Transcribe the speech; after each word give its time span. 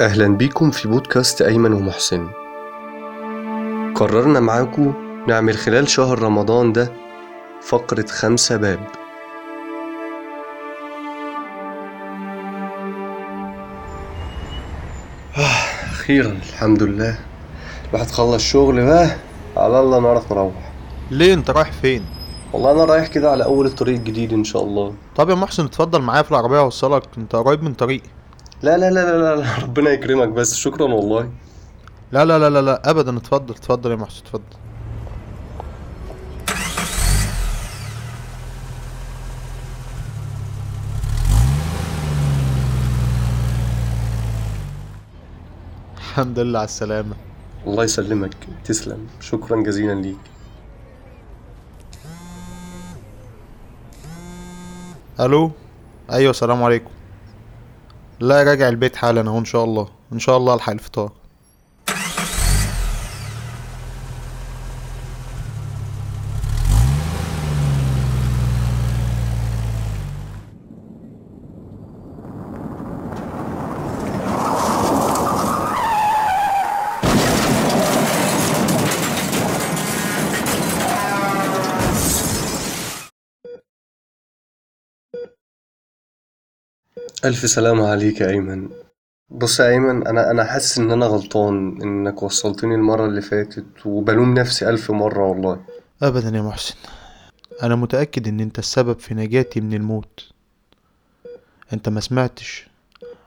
أهلا 0.00 0.28
بيكم 0.36 0.70
في 0.70 0.88
بودكاست 0.88 1.42
أيمن 1.42 1.72
ومحسن. 1.72 2.28
قررنا 3.94 4.40
معاكم 4.40 4.94
نعمل 5.28 5.56
خلال 5.56 5.88
شهر 5.88 6.22
رمضان 6.22 6.72
ده 6.72 6.92
فقرة 7.62 8.06
خمسة 8.06 8.56
باب. 8.56 8.86
آه، 15.38 15.40
أخيرا 15.90 16.28
الحمد 16.30 16.82
لله. 16.82 17.18
الواحد 17.90 18.10
خلص 18.10 18.42
شغل 18.42 18.86
بقى 18.86 19.10
على 19.56 19.80
الله 19.80 20.00
نعرف 20.00 20.32
نروح 20.32 20.72
ليه 21.10 21.34
انت 21.34 21.50
رايح 21.50 21.72
فين؟ 21.72 22.04
والله 22.52 22.72
أنا 22.72 22.84
رايح 22.84 23.06
كده 23.06 23.30
على 23.30 23.44
أول 23.44 23.66
الطريق 23.66 23.94
الجديد 23.96 24.32
إن 24.32 24.44
شاء 24.44 24.62
الله. 24.62 24.94
طب 25.16 25.30
يا 25.30 25.34
محسن 25.34 25.64
اتفضل 25.64 26.02
معايا 26.02 26.22
في 26.22 26.30
العربية 26.30 26.58
أوصلك. 26.60 27.02
انت 27.18 27.36
قريب 27.36 27.62
من 27.62 27.74
طريقي 27.74 28.08
لا 28.62 28.76
لا 28.76 28.90
لا 28.90 29.04
لا 29.04 29.18
لا, 29.18 29.36
لا 29.40 29.58
ربنا 29.64 29.90
يكرمك 29.90 30.28
بس 30.28 30.54
شكرا 30.56 30.84
والله. 30.94 31.30
لا 32.12 32.24
لا 32.24 32.38
لا 32.38 32.50
لا 32.50 32.62
لا 32.62 32.90
ابدا 32.90 33.16
اتفضل 33.16 33.54
اتفضل 33.54 33.90
يا 33.90 33.96
محسن 33.96 34.22
اتفضل. 34.22 34.42
الحمد 45.98 46.38
لله 46.38 46.58
على 46.58 46.64
السلامة. 46.64 47.16
الله 47.66 47.84
يسلمك 47.84 48.34
تسلم. 48.64 49.06
شكرا 49.20 49.62
جزيلا 49.62 49.94
ليك. 49.94 50.16
ألو؟ 55.20 55.50
أيوه 56.12 56.30
السلام 56.30 56.62
عليكم. 56.62 56.90
لا 58.20 58.42
راجع 58.42 58.68
البيت 58.68 58.96
حالا 58.96 59.20
أهو 59.30 59.38
إن 59.38 59.44
شاء 59.44 59.64
الله. 59.64 59.88
إن 60.12 60.18
شاء 60.18 60.36
الله 60.36 60.54
الحق 60.54 60.72
الفطار 60.72 61.12
ألف 87.24 87.50
سلامة 87.50 87.88
عليك 87.88 88.20
يا 88.20 88.28
أيمن. 88.28 88.68
بص 89.30 89.60
يا 89.60 89.68
أيمن 89.68 90.06
أنا 90.06 90.30
أنا 90.30 90.44
حاسس 90.44 90.78
إن 90.78 90.90
أنا 90.90 91.06
غلطان 91.06 91.82
إنك 91.82 92.22
وصلتني 92.22 92.74
المرة 92.74 93.06
اللي 93.06 93.20
فاتت 93.20 93.86
وبلوم 93.86 94.34
نفسي 94.34 94.68
ألف 94.68 94.90
مرة 94.90 95.26
والله. 95.26 95.60
ابدا 96.02 96.36
يا 96.36 96.42
محسن. 96.42 96.74
أنا 97.62 97.76
متأكد 97.76 98.28
إن 98.28 98.40
أنت 98.40 98.58
السبب 98.58 98.98
في 98.98 99.14
نجاتي 99.14 99.60
من 99.60 99.74
الموت. 99.74 100.28
أنت 101.72 101.88
ما 101.88 102.00
سمعتش 102.00 102.68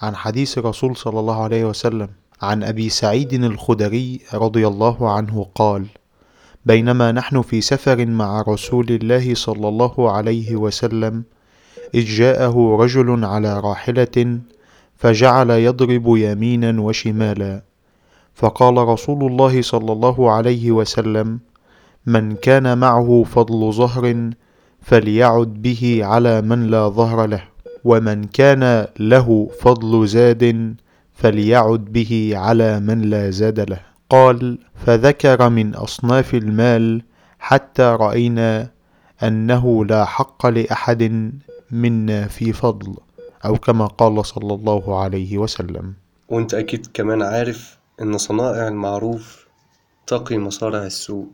عن 0.00 0.16
حديث 0.16 0.58
الرسول 0.58 0.96
صلى 0.96 1.20
الله 1.20 1.42
عليه 1.42 1.64
وسلم 1.64 2.08
عن 2.42 2.62
أبي 2.62 2.88
سعيد 2.88 3.32
الخدري 3.32 4.20
رضي 4.34 4.66
الله 4.66 5.12
عنه 5.12 5.46
قال 5.54 5.86
بينما 6.66 7.12
نحن 7.12 7.42
في 7.42 7.60
سفر 7.60 8.06
مع 8.06 8.42
رسول 8.48 8.86
الله 8.90 9.34
صلى 9.34 9.68
الله 9.68 10.12
عليه 10.12 10.56
وسلم 10.56 11.24
إذ 11.94 12.04
جاءه 12.04 12.76
رجل 12.80 13.24
على 13.24 13.60
راحلة 13.60 14.38
فجعل 14.96 15.50
يضرب 15.50 16.16
يمينا 16.16 16.80
وشمالا. 16.80 17.62
فقال 18.34 18.76
رسول 18.78 19.30
الله 19.30 19.62
صلى 19.62 19.92
الله 19.92 20.30
عليه 20.30 20.72
وسلم 20.72 21.40
من 22.06 22.34
كان 22.34 22.78
معه 22.78 23.22
فضل 23.22 23.72
ظهر 23.72 24.30
فليعد 24.82 25.62
به 25.62 26.00
على 26.02 26.42
من 26.42 26.66
لا 26.66 26.88
ظهر 26.88 27.26
له 27.26 27.42
ومن 27.84 28.24
كان 28.24 28.86
له 28.98 29.50
فضل 29.60 30.06
زاد 30.06 30.74
فليعد 31.12 31.84
به 31.84 32.32
على 32.34 32.80
من 32.80 33.00
لا 33.00 33.30
زاد 33.30 33.60
له. 33.60 33.80
قال 34.10 34.58
فذكر 34.74 35.48
من 35.48 35.74
أصناف 35.74 36.34
المال 36.34 37.02
حتى 37.38 37.82
رأينا 37.82 38.70
أنه 39.22 39.84
لا 39.84 40.04
حق 40.04 40.46
لأحد 40.46 41.32
منا 41.70 42.26
في 42.28 42.52
فضل 42.52 42.94
أو 43.44 43.56
كما 43.56 43.86
قال 43.86 44.26
صلى 44.26 44.54
الله 44.54 45.00
عليه 45.00 45.38
وسلم. 45.38 45.94
وأنت 46.28 46.54
أكيد 46.54 46.86
كمان 46.94 47.22
عارف 47.22 47.78
إن 48.02 48.18
صنائع 48.18 48.68
المعروف 48.68 49.46
تقي 50.06 50.38
مصارع 50.38 50.82
السوء. 50.82 51.26